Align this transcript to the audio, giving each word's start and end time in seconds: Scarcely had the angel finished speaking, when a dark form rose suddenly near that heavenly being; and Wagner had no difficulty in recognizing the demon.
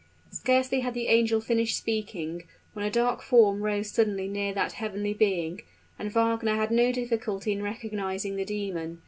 Scarcely 0.31 0.79
had 0.79 0.95
the 0.95 1.09
angel 1.09 1.39
finished 1.41 1.77
speaking, 1.77 2.41
when 2.73 2.83
a 2.83 2.89
dark 2.89 3.21
form 3.21 3.61
rose 3.61 3.91
suddenly 3.91 4.27
near 4.27 4.51
that 4.51 4.71
heavenly 4.71 5.13
being; 5.13 5.61
and 5.99 6.09
Wagner 6.11 6.55
had 6.55 6.71
no 6.71 6.91
difficulty 6.91 7.51
in 7.51 7.61
recognizing 7.61 8.35
the 8.35 8.43
demon. 8.45 8.97